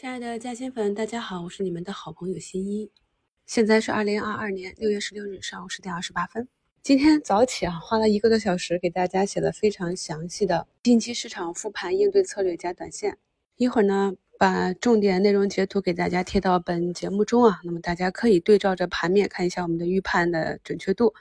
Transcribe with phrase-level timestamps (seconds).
[0.00, 2.90] 亲爱的嘉兴粉，大家好，我是你们的好朋友新一。
[3.44, 6.48] 现在是二零二二年六月十六日上午十点二十八分。
[6.82, 13.18] 今天早起啊，花了一个多小时给大家写了非常详细的近期市场复盘应对策略加短线。
[13.56, 21.12] 一会儿呢，把重点内容截图给大家贴到本节目中啊，那么大家可以对照着盘面看一下我们的预判的准确度。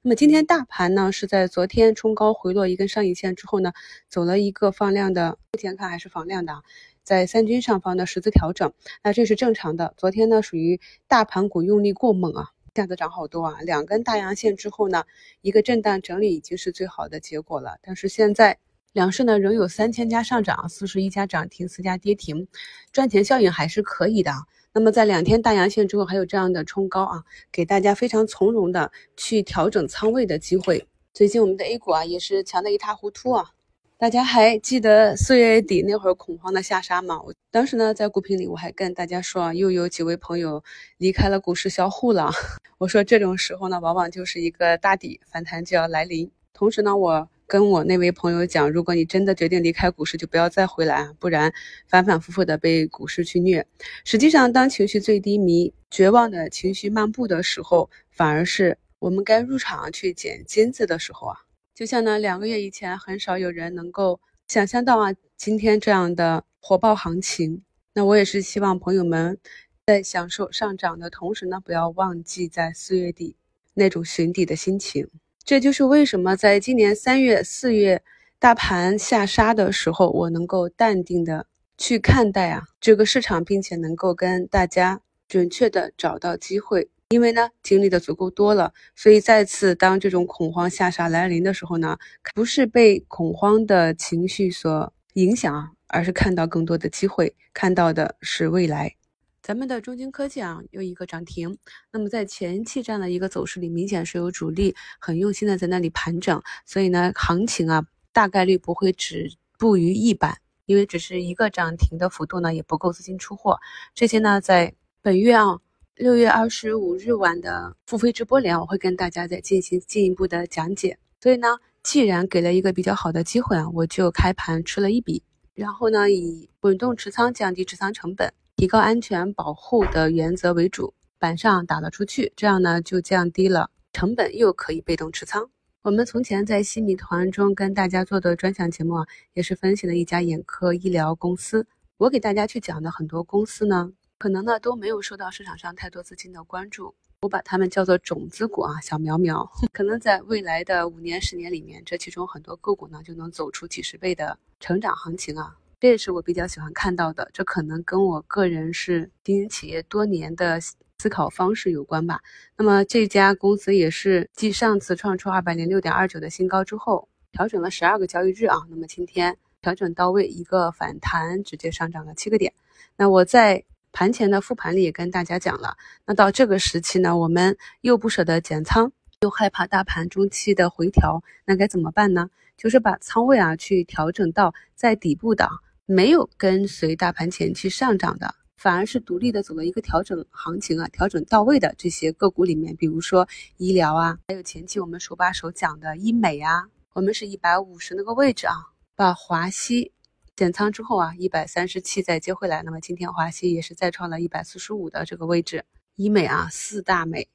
[0.00, 3.74] 那么今天大盘呢是在昨天冲高回落一根上影线之后呢，
[4.08, 6.62] 走了一个放量的，目前看还是放量的啊。
[7.02, 8.72] 在三均上方的十字调整，
[9.04, 9.92] 那这是正常的。
[9.98, 13.60] 昨天呢，属于大盘股用力过猛啊，一下子涨好多啊。
[13.60, 15.04] 两根大阳线之后呢，
[15.42, 17.76] 一个震荡整理已经是最好的结果了。
[17.82, 18.56] 但是现在
[18.92, 22.46] 两市呢仍有三千家上涨，四十一家涨停，四家跌停，
[22.92, 24.32] 赚钱效应还是可以的。
[24.74, 30.86] 那么在两天大阳线之后，还有这样的冲高啊，给大家非常从容的去调整仓位的机会。
[31.14, 33.52] 最近我们的 A 股啊也是强的一塌糊涂啊。
[33.96, 37.22] 大家还记得四月底那会儿恐慌的下杀吗？
[37.22, 40.62] 我当时呢在股评里我还跟大家说，又有几位朋友
[40.98, 42.30] 离开了股市销户了。
[42.76, 46.30] 我说这种时候呢，往往就是一个大底反弹就要来临。
[46.52, 51.52] 同时呢，我跟我那位朋友讲，如果你真的决定离开股市，就不要再回来啊，不然
[51.86, 53.66] 反反复复的被股市去虐。
[54.04, 61.36] 实际上，当情绪最低迷、绝望的情绪漫步的时候，反而是我们该入场去捡金子的时候啊。
[61.74, 67.62] 就像呢，两个月以前，很少有人能够想象到啊，今天这样的火爆行情。
[67.94, 69.36] 那我也是希望朋友们
[69.84, 73.36] 在享受上涨的同时呢，不要忘记在四月底
[73.74, 75.08] 那种寻底的心情。
[75.44, 78.02] 这就是为什么在今年三月、四月
[78.38, 86.88] 大盘下杀的时候，我能够淡定的去看待啊这个市场，并且能够跟大家准确的找到机会。
[87.08, 91.98] 因为呢，经历的足够多了，所以再次当这种恐慌下杀来临的时候呢，
[92.34, 98.94] 不是被恐慌的情绪所影响，而是看到更多的机会，看到的是未来。
[99.42, 101.58] 咱们的中金科技啊，又一个涨停。
[101.90, 113.58] 那么在前期这样的一个走势里，明显是有主力很用心的在那里盘整，所以呢，行情啊，大概率不会止步于一板，因为只是一个涨停的幅度呢，也不够资金出货。
[113.94, 115.58] 这些呢，在本月啊。
[115.94, 120.98] 六月二十五日晚的付费直播里，我会跟大家再进行进一步的讲解。
[121.20, 125.22] 所以呢，既然给了一个比较好的机会啊，我就开盘吃了一笔，
[125.54, 135.50] 然后呢，以滚动持仓降低持仓成本、提高安全保护的原则为主，板上打了出去，这样呢就降低了成本，又可以被动持仓。
[135.82, 141.66] 我们从前在西米团中跟大家做的专享节目啊，也是分析了一家眼科医疗公司。
[141.96, 143.92] 我给大家去讲的很多公司呢。
[144.16, 149.44] 可能呢都没有受到市场上太多资金的关注，我把它们叫做种子股啊，小苗苗。
[149.74, 157.28] 可能在未来的五年、十年里面，这其中很多个股呢就能走出几十倍的成长行情啊，这也是我比较喜欢看到的。
[157.32, 162.20] 这可能跟我个人是经营企业多年的思考方式有关吧。
[162.56, 172.52] 那么这家公司也是继上次创出二百零六点二九的新高之后，调整了十二个交易日啊，那么今天调整到位，一个反弹直接上涨了七个点。
[172.96, 173.64] 那我在。
[173.94, 175.76] 盘前的复盘里也跟大家讲了，
[176.06, 178.90] 那到这个时期呢，我们又不舍得减仓，
[179.20, 182.30] 又害怕大盘中期的回调，那该怎么办呢？
[182.56, 185.46] 就是把仓位啊去调整到在底部的，
[185.92, 196.64] 没有跟随大盘前期上涨的，反而是独立的走了一个调整行情啊，调整到位的这些个股里面，比如说医疗啊，还有前期我们手把手讲的医美啊，
[196.94, 198.54] 我们是一百五十那个位置啊，
[198.96, 199.92] 把华西。
[200.34, 205.66] 减仓之后啊，一百三十七再接回来，那么今天华西也是再创了一百四十五的这个位置。
[205.96, 207.28] 医美啊，四大美，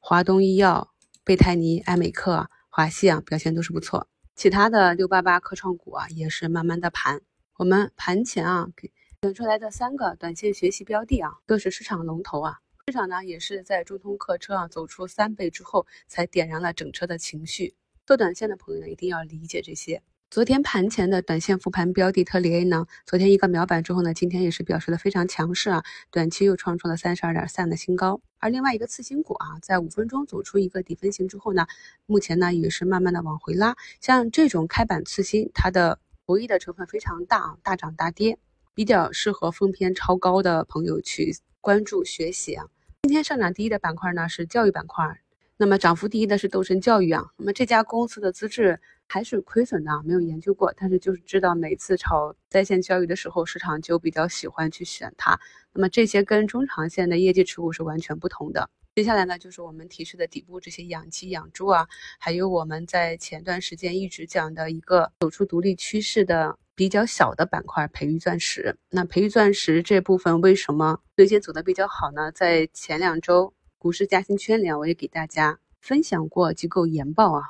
[0.00, 0.88] 华东医药、
[1.24, 4.08] 贝泰尼、爱美克、华西啊，表现都是不错。
[4.34, 7.20] 其他的六八八科创股啊，也是慢慢的盘。
[7.58, 8.92] 我们盘前啊，给
[9.22, 12.60] 选出来的三个短线学习标的啊，都是市场龙头啊。
[12.86, 17.74] 市场呢，也是在中通客车啊走出三倍之后，才点燃了整车的情绪。
[18.06, 20.00] 做短线的朋友呢，一定要理解这些。
[20.30, 25.82] 昨天盘前的短线复盘标的特里 A 呢，昨天一个秒板之后呢，今天也是表示的非常强势啊，
[26.12, 28.20] 短期又创出了三十二点三的新高。
[28.38, 31.66] 而另外一个次新股啊，在五分钟走出一个底分型之后呢，
[32.06, 33.76] 目前呢也是慢慢的往回拉。
[34.00, 38.38] 像这种开板次新，它的博弈的成分非常大啊，大涨大跌，
[38.74, 42.66] 比较适合风偏超高的朋友去关注学习啊。
[43.04, 45.22] 今天上涨第一的板块呢是教育板块，
[45.56, 47.30] 那么涨幅第一的是斗神教育啊。
[47.38, 48.78] 那么这家公司的资质。
[49.10, 55.40] 还是亏损的，没有研究过，但是就是知道每次炒在线教育的时候，市场就比较喜欢去选它。
[55.72, 58.68] 那么这些跟中长线的业绩持股是完全不同的。
[58.98, 61.86] 接下来呢，就是我们提示的底部这些养鸡、养猪啊，
[62.18, 68.76] 还有我们在前段时间一直讲的一个走出独立趋势的比较小的板块培育钻石。
[68.90, 72.32] 那培育钻石这部分为什么最近走的比较好呢？
[72.32, 77.44] 在前两周股市嘉兴圈里啊，我也给大家分享过机构研报啊。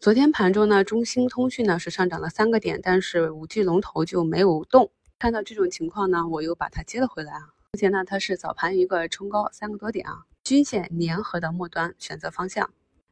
[0.00, 4.92] 昨天盘中呢，中兴通讯呢是上涨了三个点，但是五 G 龙头就没有动。
[5.18, 7.48] 看到这种情况呢，我又把它接了回来啊。
[7.72, 12.70] 目前呢，它是早盘一个冲高三个多点啊，均线粘合的末端选择方向。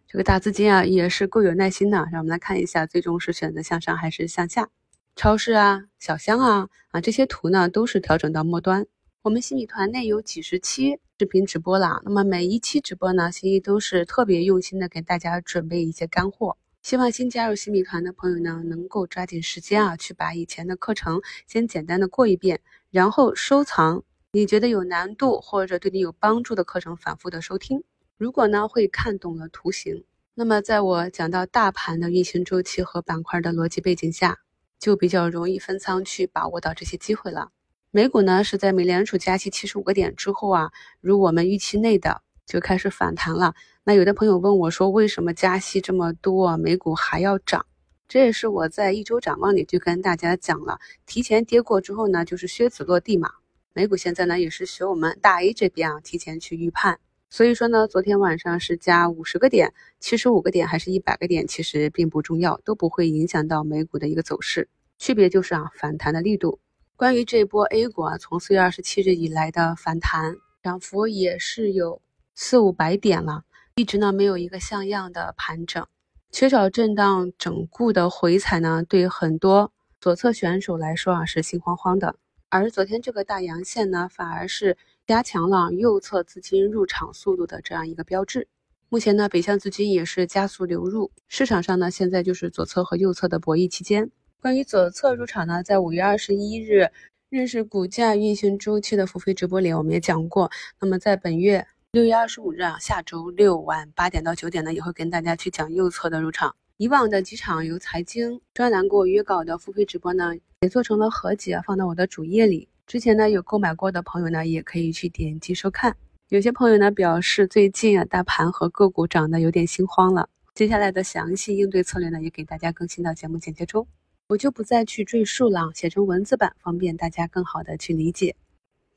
[0.09, 4.71] 这个大资金啊也是够有耐心的，让我们来看一下，最终是选择向上还是向下？
[5.15, 8.87] 超市啊、小箱啊啊这些图呢都是调整到末端。
[9.23, 16.57] 我们新米团内有几十期视频直播了，那么每一期直播呢，新一都是特别用心的给大家准备一些干货。
[16.83, 27.83] 希望新加入新米团的朋友呢，能够抓紧时间啊，去把以前的课程先简单的过一遍，然后收藏你觉得有难度或者对你有帮助的课程，反复的收听。
[28.19, 30.05] 如果呢会看懂了图形，
[30.35, 34.37] 那么在我讲到大盘的运行周期和板块的逻辑背景下，
[34.79, 37.53] 就比较容易分仓去把握到这些机会了。
[37.91, 43.55] 美股呢是在美联储加息七十五个点之后啊，如我们预期内的就开始反弹了。
[43.83, 47.65] 那有的朋友问我说，为什么加息这么多，美股还要涨？
[48.07, 53.31] 这也是我在一周展望里就跟大家讲了，提前跌过之后呢，就是靴子落地嘛。
[53.79, 56.99] 美股现在呢也是学我们大 A 这边啊，提前去预判。
[57.31, 64.69] 所以说呢，昨天晚上是加五十个点、七十五个点还是一百个点，其实并不重要，都不会影响到美股的一个走势。
[64.99, 66.59] 区别就是啊，反弹的力度。
[66.97, 70.35] 关于这波 A 股啊，从四月二十七日以来的反弹
[70.65, 72.03] 涨幅也是有
[72.35, 73.45] 四五百点了，
[73.77, 75.87] 一直呢没有一个像样的盘整，
[76.33, 79.71] 缺少震荡整固的回踩呢，对很多
[80.01, 82.17] 左侧选手来说啊是心慌慌的。
[82.49, 84.77] 而昨天这个大阳线呢，反而是。
[85.07, 88.47] 加强了右侧资金入场速度的这样一个标志。
[88.91, 94.11] 目前呢，北向资金也是加速流入市场上呢，现在就是左侧和右侧的博弈期间。
[94.43, 96.91] 关于左侧入场呢，在五月二十一日
[97.31, 100.51] 认识股价运行周期的付费直播里，我们也讲过。
[100.79, 106.55] 那么在本月六月二十五日啊，下周六晚八点到九点呢，也会跟大家去讲右侧的入场。
[106.79, 112.69] 以往的几场由财经专栏给我约稿的付费直播呢，也做成了合集，放到我的主页里。
[112.87, 115.97] 之前呢有购买过的朋友呢，也可以去点击收看。
[116.29, 120.31] 有些朋友呢表示，最近啊大盘和个股涨得有点心慌了。
[120.55, 123.85] 接下来的详细应对策略呢，也给大家更新到节目简介中，
[124.29, 128.37] 我就不再去赘述了，写成文字版，方便大家更好的去理解。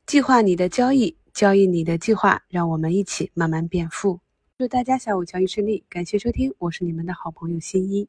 [0.05, 4.19] 计划你的交易，交易你的计划，让我们一起慢慢变富。
[4.61, 8.07] 祝大家下午交易顺利，感谢收听，我是你们的好朋友新一。